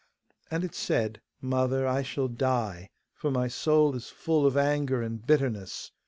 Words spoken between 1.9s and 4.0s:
shall die, for my soul